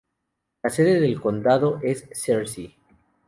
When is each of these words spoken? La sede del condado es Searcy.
La 0.63 0.71
sede 0.71 0.99
del 0.99 1.21
condado 1.21 1.79
es 1.83 2.09
Searcy. 2.11 2.75